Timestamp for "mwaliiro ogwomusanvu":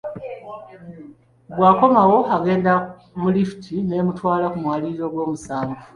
4.63-5.79